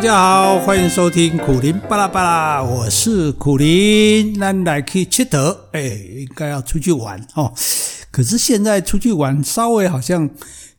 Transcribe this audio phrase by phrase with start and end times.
[0.00, 7.52] 大家好，欢迎收听苦苓巴拉巴拉，我是苦苓，咱来去佚佗，哎，应该要出去玩哦。
[8.10, 10.30] 可是现在出去玩，稍微好像。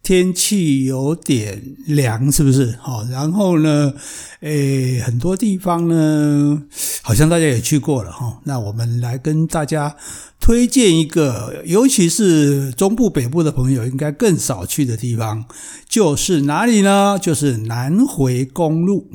[0.04, 2.76] 天气有点凉，是不是？
[2.82, 3.94] 好，然后呢，
[4.40, 6.60] 诶，很多地方呢，
[7.04, 8.40] 好像大家也去过了哈。
[8.46, 9.96] 那我们来跟大家
[10.40, 15.46] 推荐一个，尤其是中部、北部的朋友应该更少去的地方，
[15.92, 17.20] 就是哪里呢？
[17.22, 19.10] 就是南回公路。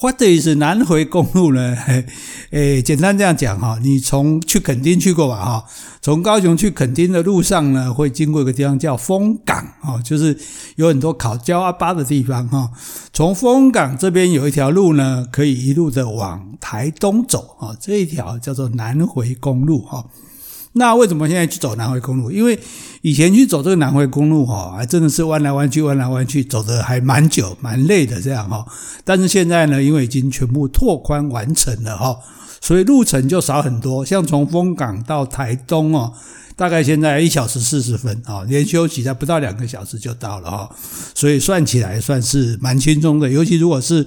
[0.00, 1.76] What is 南回公路呢？
[2.50, 5.64] 诶，简单这样讲哈，你从去垦丁去过吧哈？
[6.00, 10.38] 从高雄去垦丁的路上呢，会经过一个地方叫枫港啊，就是
[10.76, 12.70] 有很多烤焦阿巴的地方哈。
[13.12, 20.06] 从枫港这边有一条路呢，可以一路的往台东走啊，这一条叫做南回公路哈。
[20.74, 22.30] 那为什么现在去走南回公路？
[22.30, 22.58] 因为
[23.02, 28.64] 以前去走这个南回公路哈，还真的是弯来弯去，弯来弯去，走得还蛮久，蛮累的这样哈。
[29.04, 32.16] 但是现在呢，因为已经全部拓宽完成了哈，
[32.60, 34.04] 所以路程就少很多。
[34.04, 36.12] 像从丰港到台东哦，
[36.54, 40.70] 大概现在一小时四十分啊，连休息在不到两个小时就到了哈。
[41.14, 44.06] 所以算起来算是蛮轻松的，尤其如果是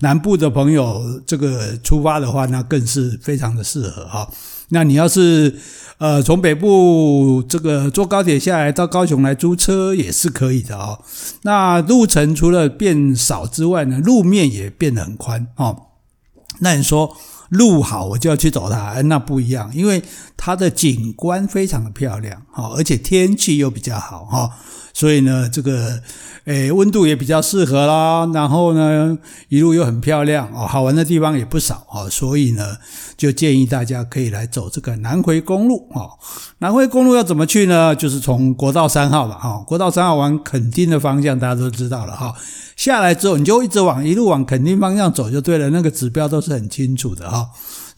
[0.00, 4.28] 南部的朋友这个出发的话，那更是非常的适合哈。
[4.68, 5.54] 那你要是
[6.02, 10.98] 呃，从北部这个坐高铁下来到高雄来租车也是可以的哦。
[11.42, 15.90] 那路程除了变少之外呢，路面也变得很宽哦。
[16.58, 17.16] 那你说
[17.50, 19.00] 路好，我就要去走它？
[19.02, 20.02] 那不一样，因为
[20.36, 24.50] 它的景观非常的漂亮哈，而且天气又比较好哈。
[24.92, 26.00] 所以呢，这个
[26.44, 29.16] 诶温度也比较适合啦，然后呢，
[29.48, 32.76] 一路又很漂亮哦，好玩的地方也不少哦，所以呢，
[33.16, 36.10] 就建议大家可以来走这个南回公路哦。
[36.58, 37.94] 南回公路要怎么去呢？
[37.94, 42.34] 就是从国道三号吧，哈，国道三号往垦丁的方向，大家都知道了哈。
[42.76, 47.48] 下来之后，你就一直往一路往垦丁方向走就对了，那个指标都是很清楚的哈。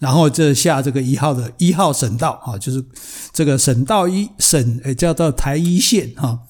[0.01, 2.85] 然后这下这个一号的一号省道啊，就是
[3.33, 6.41] 这个省道一省诶叫做台一线哈。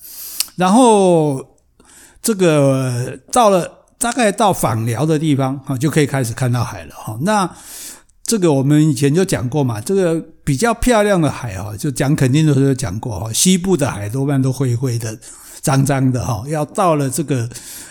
[0.57, 1.59] 然后
[2.23, 7.19] 这个到了大概到访寮的地方啊，就可以开始看到海了哈。
[7.23, 7.51] 那
[8.23, 15.19] 这个我们以前就讲过嘛，这个比较漂亮的海哈，就讲肯定的时候讲过哈，西部的海多半都灰灰的、
[15.61, 16.45] 脏脏的哈。
[16.49, 17.49] 要到了这个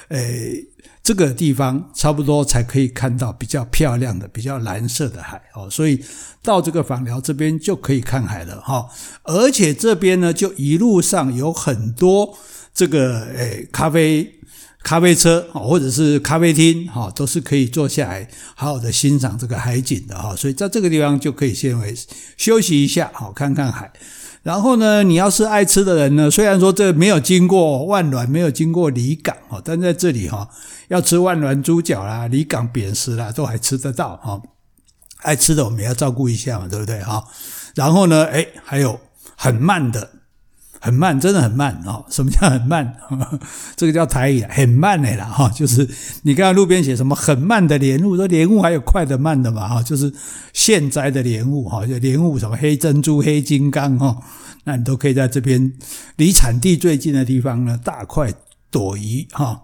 [0.09, 0.63] 诶
[1.03, 5.69] 这个地方，差不多才可以看到比较漂亮的、比较蓝色的海哦。
[5.69, 6.02] 所以
[6.41, 8.88] 到这个枋寮这边就可以看海了哈。
[9.24, 12.38] 而且这边呢，就一路上有很多。
[12.75, 14.40] 这个诶，咖啡
[14.81, 20.35] 咖啡车或者是咖啡厅哈，都是可以坐下来好好的欣赏这个海景的哈。
[20.35, 21.94] 所以在这个地方就可以先为
[22.35, 23.94] 休息一下，好看看海。
[24.43, 30.49] 然后呢，你要是爱吃的人呢，虽然说这没有经过万峦，没有经过离港哦，但在这里哈，
[30.89, 34.41] 要吃万峦猪脚啦、离港扁食啦，都还吃得到哈。
[35.21, 37.23] 爱吃的我们也要照顾一下嘛，对不对哈？
[37.75, 38.99] 然后呢，哎，还有
[39.37, 40.09] 很慢的。
[40.83, 42.03] 很慢，真的很慢哦。
[42.09, 42.94] 什么叫很慢？
[43.77, 45.47] 这个叫台语，很慢的啦哈。
[45.47, 45.88] 就是
[46.23, 49.81] 你看路边写什么很慢的莲雾，说莲雾还有快的慢的嘛哈。
[49.81, 50.13] 就是
[50.51, 54.17] 现摘的莲雾哈，就莲雾什么黑珍珠、黑金刚哈，
[54.66, 55.72] 那你都可以在这边
[56.17, 58.33] 离产地最近的地方呢，大快
[58.69, 59.63] 朵颐哈。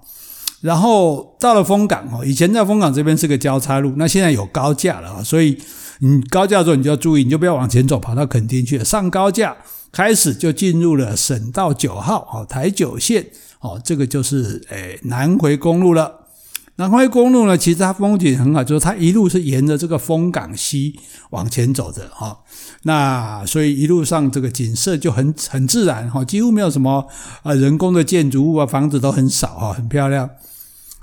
[0.62, 5.58] 然后到了枫港哦，以前在枫港这边是个交叉路，那现在有高架了，所以
[6.00, 9.56] 你高架的时候你就要注意，你就不要往前走，跑到垦丁去了，上高架。
[9.92, 13.26] 开始就进入了省道九号，哦，台九线，
[13.60, 16.28] 哦，这个就是诶南回公路了。
[16.76, 20.94] 南回公路呢，其实它风景很好，就是它一路是沿着这个风港溪
[21.32, 22.38] 往前走的，哈。
[22.84, 27.08] 那所以一路上这个景色就很很自然，哈，几乎没有什么
[27.42, 30.30] 呃人工的建筑物啊，房子都很少，哈，很漂亮。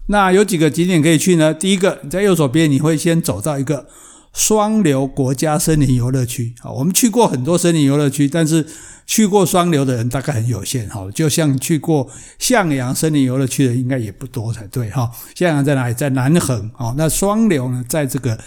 [0.07, 1.53] 那有几个景点可以去呢？
[1.53, 3.89] 第一个，你在右手边你会先走到一个。
[4.37, 8.67] 双流国家森林游乐区啊，我们去过很多森林游乐区，但是
[9.07, 11.09] 去过双流的人大概很有限哈。
[11.15, 12.07] 就像去过
[12.39, 15.11] 向阳森林游乐区的应该也不多才对哈。
[15.35, 15.95] 向阳在哪里？
[15.95, 16.95] 在南横啊。
[16.99, 18.39] 那双流呢，在这个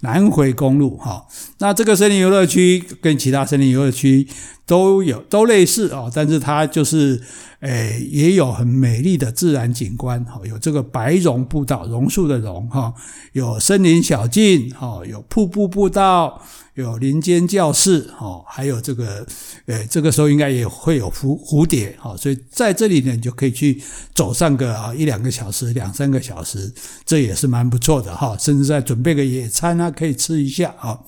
[0.00, 1.24] 南回公路哈。
[1.58, 4.26] 那这个森林游乐区跟其他森林游乐区
[4.66, 7.22] 都有都类似啊，但是它就是。
[7.60, 12.92] 诶，也有很美丽的自然景观，哈，有这个白榕步道，榕树的榕，哈，
[13.32, 16.42] 有森林小径，哈，有瀑布步道，
[16.74, 19.26] 有林间教室，哈，还有这个，
[19.66, 23.82] 诶，这个时候应该也会有蝴蝴蝶，哈，所以在这里呢，你就可以去
[24.14, 26.72] 走上个啊一两个小时，两三个小时，
[27.06, 31.00] 这也是蛮不错的，哈，甚至在准备个野餐啊，可以吃一下，哈。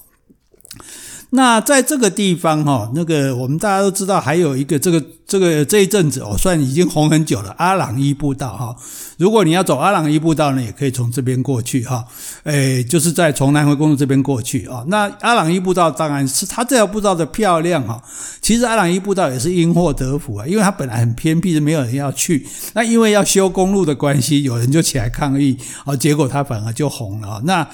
[1.30, 8.75] 那在这个地方哈，那个我们大家都知道，还有一个这个这个这一阵子哦，算已经红很久了，阿朗伊步道哈。
[9.19, 12.04] 如果你要走阿朗伊步道呢，也可以从这边过去哈。
[12.44, 14.82] 诶，就是在从南回公路这边过去啊。
[14.86, 18.02] 那阿朗伊步道当然是它这条步道的漂亮哈。
[18.40, 22.46] 其实阿朗伊步道也是因祸得福啊，因为它本来很偏僻，是没有人要去。
[22.72, 27.40] 那因为要修公路的关系，有人就起来抗议啊，结果它反而就红了啊。
[27.44, 27.69] 那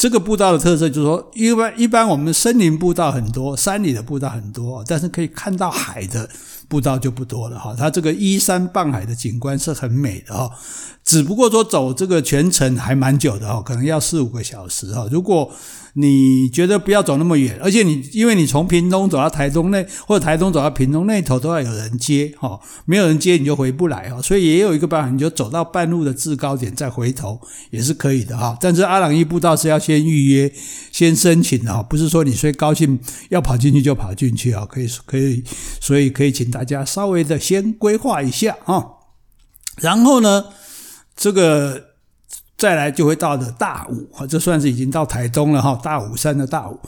[0.00, 6.26] 这个步道的特色就是说，一般一般我们森林步道很多，山里的步道很多，但是可以看到海的
[6.68, 7.74] 步道就不多了哈。
[7.76, 10.50] 它这个依山傍海的景观是很美的哈，
[11.04, 15.06] 只不过说走这个全程还蛮久的哈，可能要四五个小时哈。
[15.10, 15.52] 如果
[15.94, 27.40] 你觉得不要走那么远，而且你因为你从屏东走到台东那，或者台东走到屏东那头都要有人接哈，没有人接你就回不来哈，所以也有一个办法，你就走到半路的制高点再回头
[27.70, 28.56] 也是可以的哈。
[28.60, 30.52] 但是阿朗壹步道是要先预约、
[30.92, 32.98] 先申请的哈，不是说你随高兴
[33.28, 35.42] 要跑进去就跑进去啊，可以可以，
[35.80, 38.84] 所以可以请大家稍微的先规划一下啊，
[39.80, 40.44] 然后呢，
[41.16, 41.89] 这个。
[42.60, 45.80] 再来就会到的大武，这算是已经到台东了哈。
[45.82, 46.78] 大武山的大武，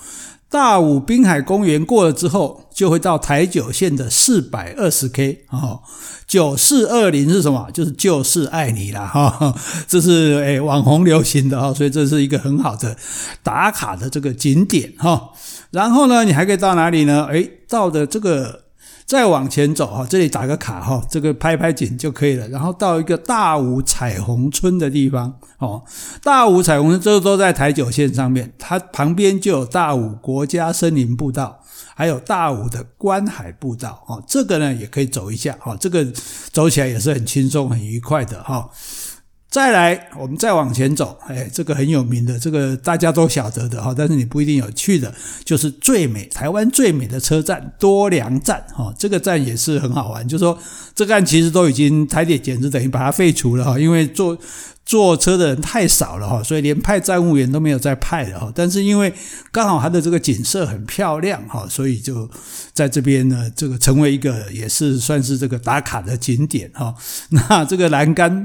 [0.50, 5.80] 大武滨海公园过了之后，就会到台九线的四百二十 K 哦。
[6.26, 7.70] 九四二零是什么？
[7.72, 9.54] 就是就是爱你啦哈。
[9.88, 12.94] 这是诶网红流行的哈，所以这是一个很好的
[13.42, 15.30] 打卡的这个景点哈。
[15.70, 17.24] 然后呢，你还可以到哪里呢？
[17.32, 18.60] 诶到的这个。
[19.12, 22.48] 再往前走哈，这里打个卡哈，这个拍拍景就可以了。
[22.48, 25.84] 然后到一个大武彩虹村的地方哦，
[26.22, 31.60] 大武彩虹村这都在台九线上面，它旁边就有大武国家森林步道，
[31.94, 36.06] 还有大武的观海步道哦，这个呢也可以走一下哈，这个
[36.50, 38.70] 走起来也是很轻松很愉快的哈。
[39.52, 45.14] 再来，我们再往前走，哎，这个很有名的，这个大家都晓得的哈，但是你不一定有去的，
[45.44, 50.58] 就是最美台湾最美的车站多良站哈，这个站也是很好玩，就是说
[50.94, 54.38] 这个站其实都已经台铁简直等于把它废除了哈，因为做。
[54.92, 58.52] 坐车的人太少了哈，所以连派站务员都没有再派了哈。
[58.54, 59.10] 但是因为
[59.50, 62.28] 刚好它的这个景色很漂亮哈，所以就
[62.74, 66.94] 在这边呢，这个成为一个也是算是这个打卡的景点哈。
[67.48, 68.44] 那这个栏杆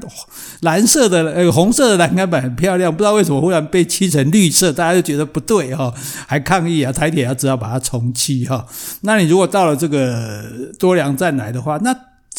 [0.62, 5.94] 蓝色的呃红色的栏杆板很漂亮，不知道为什么忽然被漆成绿色，大家就觉得不对哈，
[6.26, 8.66] 还抗议啊，台铁要知道把它重漆哈。
[9.02, 10.46] 那你如果到了这个
[10.80, 11.94] 多良站来的话，那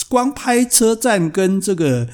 [0.08, 2.06] 光拍车站跟这个。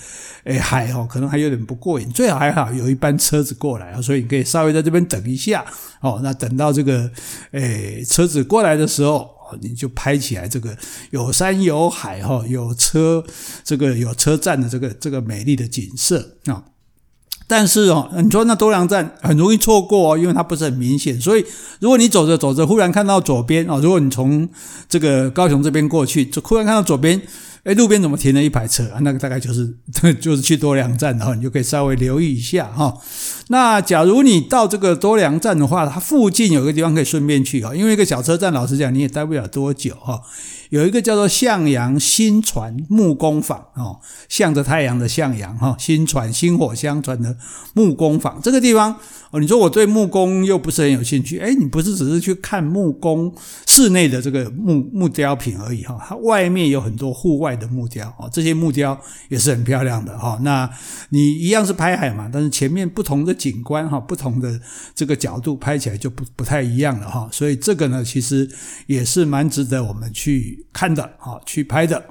[0.44, 5.64] 诶海哦，可能还有点不过瘾，最好还好有一班车子过来啊，所以你可以稍微在这边等一下
[6.02, 6.20] 哦。
[6.22, 7.10] 那等到这个
[7.52, 9.30] 诶车子过来的时候，
[9.62, 10.76] 你就拍起来这个
[11.12, 13.24] 有山有海哈，有车
[13.64, 16.62] 这个有车站的这个这个美丽的景色啊。
[17.46, 21.46] 但是哦，你说那多良站很容易错过哦，因为它不是很明显，所以
[21.80, 24.46] 如果你走着走着忽然看到左边哦，如果你从
[24.90, 27.22] 这个高雄这边过去，就忽然看到左边。
[27.64, 28.84] 哎，路边怎么停了一排车？
[29.00, 29.74] 那个大概就是，
[30.20, 32.94] 就是去多良站的话，你就可以稍微留意一下哈。
[33.48, 40.20] 那假如你到这个多良站的话，它附近有个地方可以顺便去哈，因为一个小车站，老实讲你也待不了多久哈。
[40.74, 47.36] 有一个叫做向阳新传木工坊哦，向着太阳的向阳哈，新传薪火相传的
[47.74, 48.92] 木工坊这个地方
[49.30, 53.32] 哦，你说我对木工又不是很有兴趣，哎，你不是只是去看木工
[53.68, 60.36] 室内的这个木木雕品而已哈，它外面有很多户外的木雕哦，这些木雕也是很漂亮的哈。
[60.42, 60.68] 那
[61.10, 64.60] 你一样是拍海嘛，但是前面不同的景观哈，不同的
[64.92, 68.50] 这个角度拍起来就不不太一样了哈，所以这个呢，其实
[68.88, 70.63] 也是蛮值得我们去。
[70.72, 72.04] 看的哈，去拍的，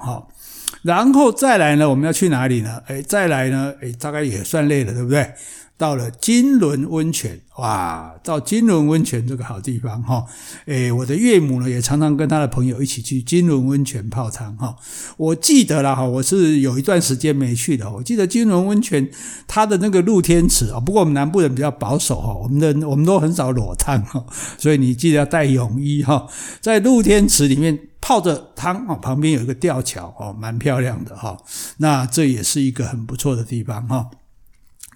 [0.82, 2.82] 然后再来呢，我们要去哪里呢？
[2.88, 5.32] 诶，再来呢，诶，大概也算累了，对不对？
[5.76, 10.24] 到了金轮温泉，哇，到金轮温泉这个好地方哈，
[10.66, 14.76] 诶，我的岳母呢也常常跟他的朋友一起去金轮温泉泡汤哈。
[15.16, 19.10] 我记得了哈，我是有一段时间没去的，我记得金轮温泉
[19.48, 24.24] 它的那个露天池啊，不过我们南部人比较保守哈，我们的我们都很少裸汤哈，
[24.56, 26.28] 所以你记得要带泳衣哈，
[26.60, 27.78] 在露天池里面。
[28.06, 31.38] 泡着汤哦，旁边有一个吊桥哦，蛮漂亮的哈。
[31.78, 34.10] 那这也是一个很不错的地方哈。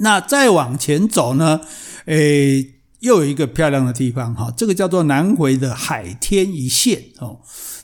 [0.00, 1.62] 那再往前走呢，
[2.04, 4.52] 诶，又有一个漂亮的地方哈。
[4.56, 7.38] 这个叫做南回的海天一线哦。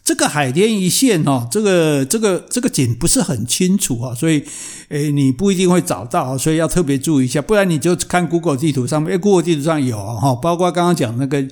[0.04, 4.44] 这个海天一线哦，这个这个这个景不是很清楚啊，所以
[4.90, 7.40] 诶，你不一定会找到，所以要特别注意一下。
[7.40, 11.42] 不然你就看 Google 地图上面，诶，Google 地图上有哈，包括刚刚讲那个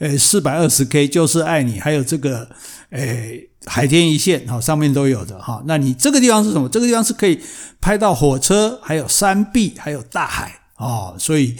[0.00, 2.48] 呃四百二十 K 就是爱你，还有这个。
[2.90, 5.62] 诶，海天一线哈，上面都有的哈。
[5.64, 6.68] 那你这个地方是什么？
[6.68, 7.38] 这个地方是可以
[7.80, 11.14] 拍到火车，还有山壁，还有大海哦。
[11.16, 11.54] 所以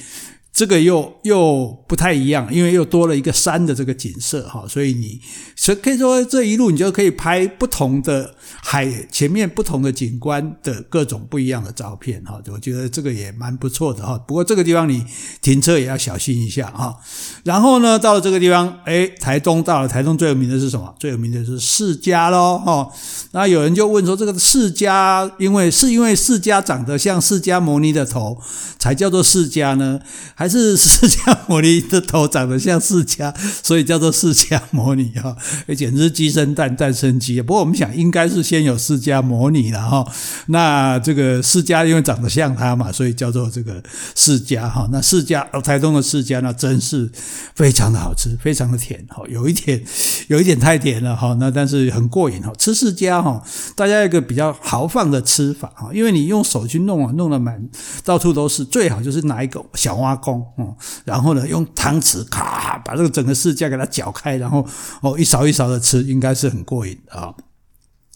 [0.53, 5.21] 这个又又不太一样，因为又多了一个山的这个景色哈，所以你
[5.57, 14.19] 所以可以说这一路你就可以拍不同的海前面不同的景观的各种不一样的照片哈，我觉得这个也蛮不错的哈。
[14.19, 15.05] 不过这个地方你
[15.41, 16.97] 停车也要小心一下哈。
[17.45, 20.95] 然后呢，到了这个地方，哎，台东到了，台东最有名的是什么？
[20.99, 22.91] 最有名的是释迦喽哈。
[23.31, 28.37] 那有人就问说，这个释迦，因为是因为释迦长得像释迦牟尼的头，
[28.79, 30.01] 才叫做释迦呢？
[30.41, 33.31] 还是释迦牟尼的头长得像释迦，
[33.63, 35.37] 所以叫做释迦牟尼哈，
[35.77, 37.43] 简直是鸡生蛋，蛋生鸡。
[37.43, 40.03] 不过我们想，应该是先有释迦牟尼了哈。
[40.47, 43.83] 那这个释迦因为长得像他嘛，所以叫做这个
[44.17, 44.89] 释迦哈。
[44.91, 47.11] 那释迦，台东的释迦那真是
[47.55, 49.85] 非常的好吃，非常的甜哈，有一点
[50.29, 51.37] 有一点太甜了哈。
[51.39, 53.45] 那但是很过瘾哈，吃释迦哈，
[53.77, 57.63] 大家一个比较豪放的吃法哈，因为你用手去弄啊，弄得满
[58.03, 64.67] 到处都是，最好就是拿一个小挖哦，然后呢，用汤匙咔把这个整个世界给它搅开，然后
[65.01, 67.35] 哦一勺一勺的吃，应该是很过瘾的啊。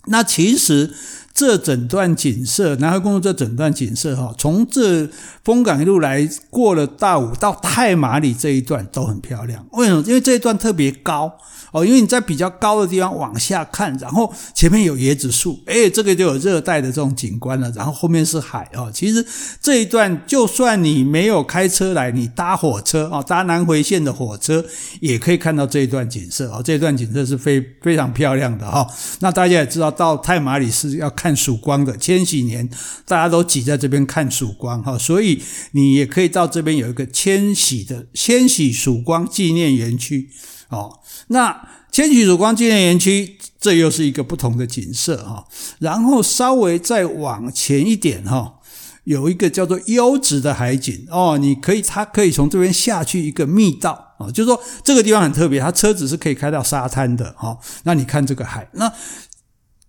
[0.07, 0.95] 那其实
[1.33, 5.09] 这整段景色，南海公路这整段景色哈，从这
[5.43, 9.67] 枫港一路来过了大武到太麻里这一段都很漂亮。
[9.73, 10.03] 为什么？
[10.07, 11.39] 因为这一段特别高。
[11.75, 17.69] 哦，因为你在比较高的地方往下看，然后前面有椰子树，诶，这个就有热带的这种景观了。
[17.75, 18.89] 然后后面是海哦。
[18.95, 19.27] 其实
[19.61, 24.65] 这一段就算你没有开车来，你搭火车啊，搭南回线的火车
[25.01, 26.63] 也可以看到这一段景色哦。
[26.65, 28.87] 这一段景色是非非常漂亮的哈。
[29.19, 32.71] 那大家也知道，到太马里是要看曙光的，千禧年
[33.05, 40.31] 大家都挤在这边看曙光哈，所以你也可以到这边有一个千禧的千禧曙光纪念园区。
[40.69, 45.47] 哦，那千禧曙光纪念园区，这又是一个不同的景色哈。
[45.79, 48.61] 然后稍微再往前一点哈，
[49.05, 57.59] 有一个叫做优质的海景哦，你可以，它可以从这边下去一个密道啊，就是说这个地方很特别，它车子是可以开到沙滩的哈。
[57.85, 58.93] 那你看这个海，那。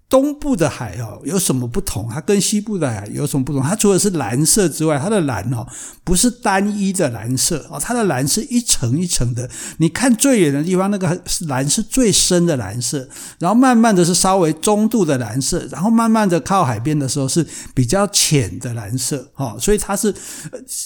[0.08, 2.08] 东部的海哦，有什么不同？
[2.10, 3.62] 它跟西部的海有什么不同？
[3.62, 5.66] 它除了是蓝色之外，它的蓝哦
[6.04, 9.50] 不是单一的蓝色哦，它的蓝是一层一层的。
[9.78, 13.10] 你看最远的地方，那个蓝是最深的蓝色，
[13.40, 20.14] 然后慢慢的是稍微中度的蓝色，然后慢慢的靠海边的时候是比较浅的蓝色哦，所以它是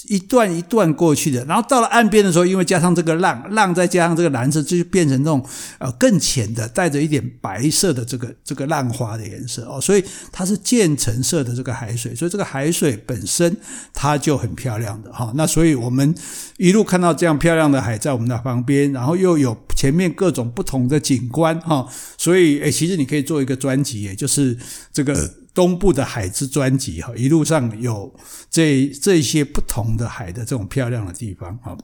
[0.08, 1.44] 一段一段过去的。
[1.44, 5.44] 然后到了岸边的时候，因为加上这个浪，浪再加上这个蓝色，就变成那种
[5.78, 9.09] 呃更浅的，带着一点白色的这个这个浪花。
[9.16, 13.56] 的颜色哦，所以它是渐层色的这个海水，所以这个海水本身
[13.92, 15.32] 它就很漂亮的哈。
[15.34, 16.14] 那所以我们
[16.56, 21.88] 一路看到这样漂亮的海在我们的旁边，然后又有前面各种不同的景观哈，
[22.18, 24.56] 所以诶，其实你可以做一个专辑，也就是
[24.92, 28.14] 这个东部的海之专辑哈，一路上有
[28.50, 31.76] 这这些不同的海的这种漂亮的地方哈。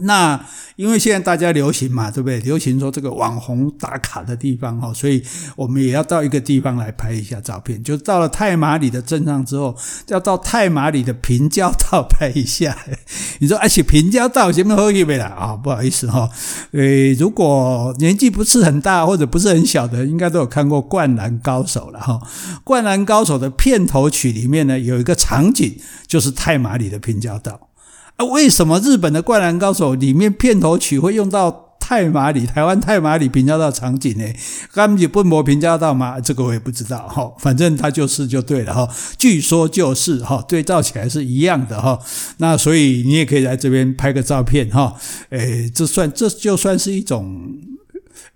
[0.00, 0.38] 那
[0.76, 2.38] 因为现在大家流行嘛，对不对？
[2.40, 5.22] 流行说这个网红打卡的地方哈，所以
[5.56, 7.82] 我们也要到一个地方来拍一下照片。
[7.82, 9.74] 就到了太马里的镇上之后，
[10.08, 12.76] 要到太马里的平交道拍一下。
[13.40, 15.56] 你说而且平交道前面喝一杯了啊？
[15.56, 16.28] 不好意思哈，
[16.72, 22.20] 诶，如果年纪不是很大或者不是很小的，应该都有看过《灌篮高手》了哈。
[22.64, 27.68] 《灌篮高手》的片头曲里面呢，有一个场景就是太马里的平交道。
[28.16, 34.24] 啊，为什么日本的《灌篮高手》里面片头曲会用到太麻里、台湾太麻里评价到场景呢？
[34.72, 36.18] 他们也不摸平交道吗？
[36.18, 38.88] 这个我也不知道哈，反正它就是就对了哈。
[39.18, 41.98] 据说就是哈，对照起来是一样的哈。
[42.38, 44.94] 那所以你也可以来这边拍个照片哈。
[45.30, 47.54] 诶，这算这就算是一种。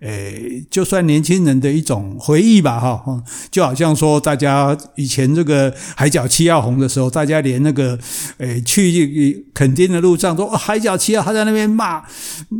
[0.00, 7.98] 诶，就算年轻人的一种回忆吧，哈，就好像说，大家以前这个海角七号红的时候，大家连那个
[8.38, 12.02] 诶去垦丁的路上说，海角七号他在那边骂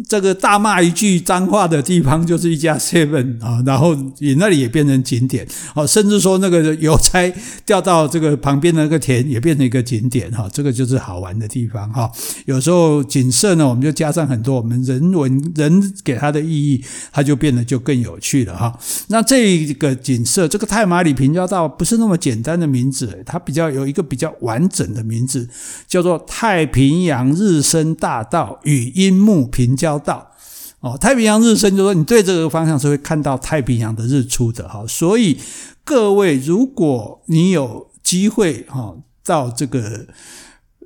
[0.09, 7.33] 这个大骂一句脏话的地方，就是一家 seven 啊，然后你那里也变成景点，哦，甚至说那个邮差
[7.65, 12.11] 掉到这个旁边的那个田也变成一个景点，哈，这个就是好玩的地方，哈。
[12.47, 17.41] 有时候景色呢，我们就加上很多我们人文人给它的意义，它就。
[17.41, 18.79] 变得就更有趣了哈。
[19.09, 25.49] 那这个景色，这个太马里平交道不是那么简单的名字，它比较有一个比较完整的名字，
[25.87, 30.33] 叫做太平洋日升大道与樱木平交道。
[30.81, 34.85] 哦，太平洋日升就是说你对这个方向是会看到太平洋的日出的哈。
[34.87, 35.39] 所以
[35.83, 40.07] 各位，如果你有机会哈到这个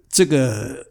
[0.09, 0.87] 这个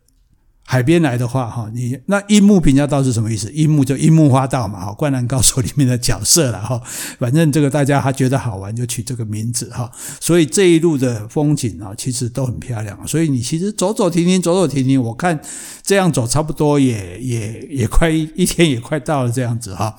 [0.65, 3.51] 海边来的话，哈，你那樱木平交道是什么意思？
[3.51, 6.81] 樱木就樱木花道嘛，哈，灌篮高手里面的角色了，哈。
[7.19, 9.91] 反正这个大家还觉得好玩，就取这个名字，哈。
[10.19, 12.97] 所以这一路的风景啊，其实都很漂亮。
[13.05, 15.39] 所以你其实走走停停，走走停停，我看
[15.83, 19.97] 这样走差不多也也也快一天也快到了这样子，哈。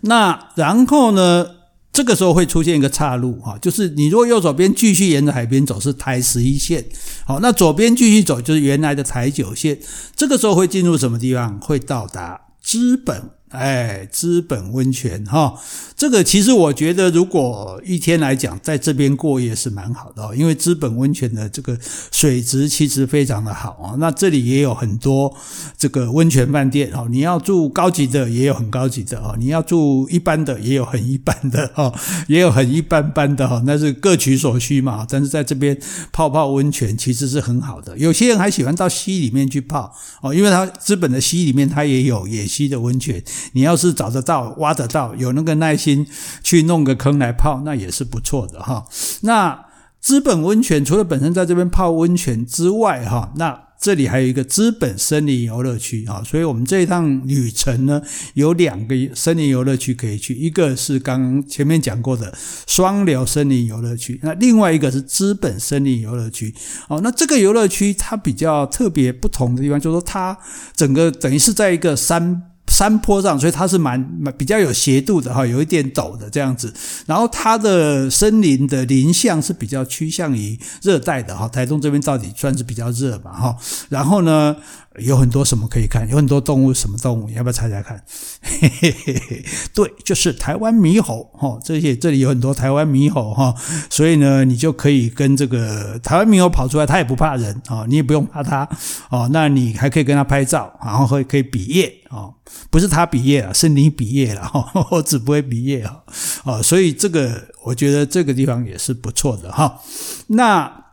[0.00, 1.46] 那然后呢？
[1.94, 6.84] 这个时候会出现一个岔路哈，就是你如果右手边继续沿着海边走是台十一线，
[7.24, 9.78] 好，那左边继续走就是原来的台九线，
[10.16, 11.58] 这个时候会进入什么地方？
[11.60, 13.30] 会到达资本。
[13.54, 15.54] 哎，资本温泉哈，
[15.96, 21.78] 这个其实我觉得，如果一天来讲，在这边过夜是蛮好的，因为资本温泉的这个
[22.10, 23.94] 水质其实非常的好啊。
[23.98, 25.34] 那这里也有很多
[25.78, 31.94] 这个温泉饭店哦，你要住高级的也有很高级的哦，你要住一般的也有很一般的哦，
[32.26, 35.06] 也有很一般般的哈，那是各取所需嘛。
[35.08, 35.78] 但是在这边
[36.12, 43.22] 泡泡温泉其实是很好的，有些人还喜欢到溪里面去泡哦，因为它资本的溪里面它也有野溪的温泉。
[43.52, 46.06] 你要是找得到、挖得到，有那个耐心
[46.42, 48.86] 去弄个坑来泡，那也是不错的哈。
[49.22, 49.66] 那
[50.00, 56.22] 资本温泉除了本身在这边泡温泉之外，哈，那这里还有一个资本森林游乐区啊。
[56.22, 58.02] 所以我们这一趟旅程呢，
[58.34, 62.34] 有两个森林游乐区可以去，一个是刚刚前面讲过的
[62.66, 66.54] 双流森林游乐区，那另外一个是资本森林游乐区。
[66.88, 70.36] 哦，那这个游乐区它比较特别不同的地方，就是说它
[70.76, 72.50] 整个等于是在一个山。
[72.74, 76.74] 山坡上，所以它是蛮蛮比较有斜度的哈，有一点陡的这样子。
[77.06, 83.56] 然后它的森林的林相是比较趋向于热带的哈，台东这边到底算是比较热嘛哈。
[83.88, 84.56] 然后呢，
[85.00, 87.28] 有很多什么可以看，有很多动物，什么动物？
[87.28, 88.00] 你要不要猜猜看？
[88.42, 91.58] 嘿嘿嘿嘿，对，就是台湾猕猴哈。
[91.64, 93.52] 这些这里有很多台湾猕猴哈，
[93.90, 98.68] 所以呢，你就可以跟这个台湾猕猴跑出来，它也不怕人啊，你也不用怕它
[99.10, 99.28] 哦。
[99.32, 102.30] 那你还可以跟它拍照，然后会可以比耶啊，
[102.70, 106.04] 不是它比耶啊，是你比耶了哈， 我只不会比耶啊。
[106.44, 109.80] 哦，所以这个我觉得这个地方也是不错的哈。
[110.28, 110.84] 那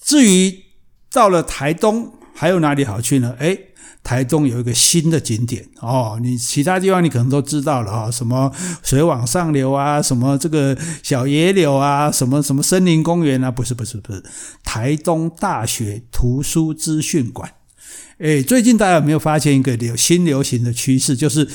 [0.00, 0.64] 至于
[1.12, 2.14] 到了台东。
[2.40, 3.36] 还有哪里好去呢？
[3.38, 3.66] 诶，
[4.02, 8.50] 台东有一个新的景点哦，你其他地方你可能都知道了哈，什么
[8.82, 14.24] 水往上流啊，什么这个小野柳啊，什么什么森林公园啊，不是不是不是，
[14.64, 17.52] 台东大学图书资讯馆。
[18.20, 21.46] 诶，最近大家有没有发现一个流新流行的趋势，就是？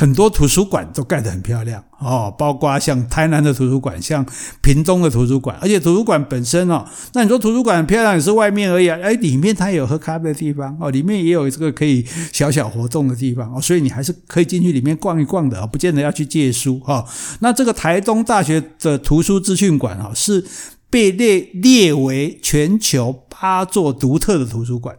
[0.00, 4.24] 很多图书馆都盖得很漂亮哦，包括像台南的图书馆，像
[4.62, 17.04] 屏东的图书馆，而且图书馆本身哦，那你说图书馆很漂亮也是外面而已啊，诶，里面它也有喝咖啡的地方哦，里面也有这个可以小小活动的地方哦，所以你还是可以进去里面逛一逛的，不见得要去借书哈。
[17.40, 20.46] 那这个台东大学的图书资讯馆啊，是
[20.88, 24.96] 被列列为全球八座独特的图书馆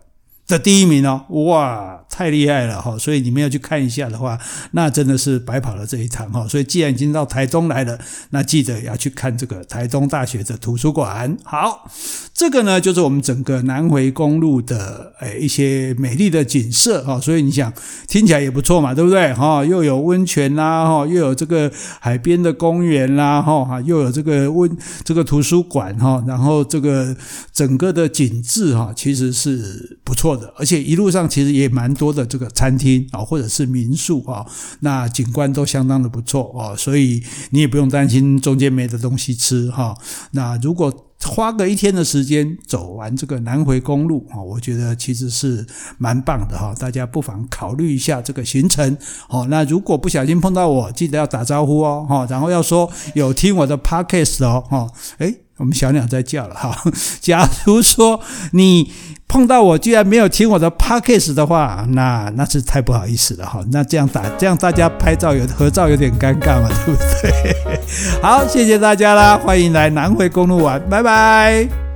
[0.51, 2.97] 的第一名哦，哇，太厉害了哈！
[2.97, 4.37] 所以你们要去看一下的话，
[4.71, 6.45] 那真的是白跑了这一趟哈。
[6.47, 7.97] 所以既然已经到台东来了，
[8.31, 11.37] 那记得要去看这个台东大学的图书馆。
[11.43, 11.89] 好，
[12.33, 17.19] 这个呢就是我们整个南回公路的诶一些美丽的景色哈。
[17.19, 17.71] 所以你想
[18.07, 19.63] 听起来也不错嘛，对不对哈？
[19.63, 24.69] 又有温泉啦哈，又有这个海边的公园啦哈，又有这个温
[25.05, 27.15] 这个图书馆哈，然后这个
[27.53, 30.40] 整个的景致哈，其实是不错的。
[30.57, 34.45] 而且一路上其实也蛮多的这个餐厅啊，或者是民宿啊，
[34.81, 39.95] 那景观都相当的不错哦，所以你也不用担心中间没的东西吃哈。
[40.31, 45.63] 那如果花个一天的时间走完这个南回公路啊，我觉得其实是
[45.99, 46.73] 蛮棒的哈。
[46.79, 48.97] 大家不妨考虑一下这个行程
[49.29, 49.45] 哦。
[49.47, 54.89] 那如果不小心碰到我，记得要打招呼哦哈，然后要说有听我的 podcast 哦哈。
[55.19, 56.75] 诶，我们小鸟在叫了哈。
[57.21, 58.19] 假如说
[58.51, 58.91] 你。
[59.31, 63.63] 碰到我居然没有听我的 podcast 的话，那那是太不好意思了哈。
[63.71, 67.79] 那这样打这样大家拍照有合照有点尴尬嘛， 对不对？
[68.21, 71.90] 好，谢谢大家啦，欢迎来南回公路玩，拜拜。